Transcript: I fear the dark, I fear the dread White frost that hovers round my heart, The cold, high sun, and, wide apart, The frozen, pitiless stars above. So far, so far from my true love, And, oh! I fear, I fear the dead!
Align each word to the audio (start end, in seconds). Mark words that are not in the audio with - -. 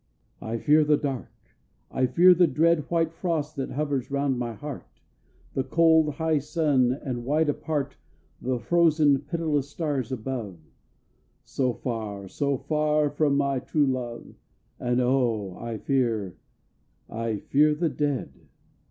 I 0.41 0.57
fear 0.57 0.83
the 0.83 0.97
dark, 0.97 1.29
I 1.91 2.07
fear 2.07 2.33
the 2.33 2.47
dread 2.47 2.89
White 2.89 3.13
frost 3.13 3.55
that 3.57 3.69
hovers 3.69 4.09
round 4.09 4.39
my 4.39 4.53
heart, 4.55 4.87
The 5.53 5.63
cold, 5.63 6.15
high 6.15 6.39
sun, 6.39 6.91
and, 6.91 7.23
wide 7.23 7.49
apart, 7.49 7.97
The 8.41 8.57
frozen, 8.57 9.19
pitiless 9.19 9.69
stars 9.69 10.11
above. 10.11 10.57
So 11.43 11.75
far, 11.75 12.27
so 12.27 12.57
far 12.57 13.11
from 13.11 13.37
my 13.37 13.59
true 13.59 13.85
love, 13.85 14.33
And, 14.79 14.99
oh! 14.99 15.55
I 15.59 15.77
fear, 15.77 16.35
I 17.07 17.37
fear 17.37 17.75
the 17.75 17.89
dead! 17.89 18.31